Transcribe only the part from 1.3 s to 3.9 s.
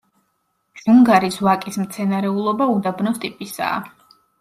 ვაკის მცენარეულობა უდაბნოს ტიპისაა.